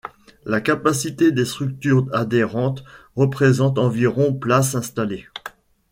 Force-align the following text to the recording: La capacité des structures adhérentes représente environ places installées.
La 0.47 0.61
capacité 0.61 1.31
des 1.31 1.45
structures 1.45 2.07
adhérentes 2.11 2.83
représente 3.15 3.77
environ 3.77 4.33
places 4.33 4.73
installées. 4.73 5.27